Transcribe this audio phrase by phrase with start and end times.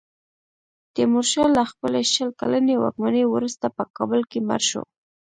[0.93, 4.81] تیمورشاه له خپلې شل کلنې واکمنۍ وروسته په کابل کې مړ شو.